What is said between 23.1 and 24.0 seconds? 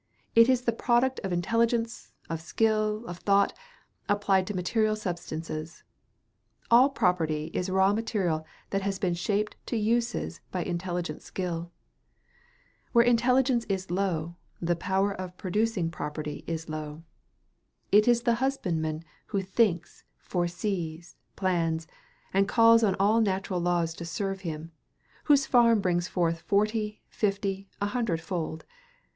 natural laws